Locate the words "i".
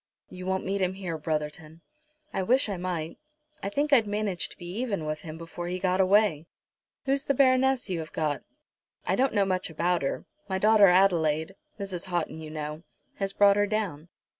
2.33-2.41, 2.69-2.77, 3.61-3.69, 9.05-9.15